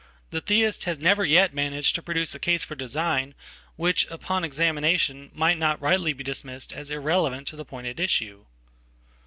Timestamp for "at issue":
7.85-8.45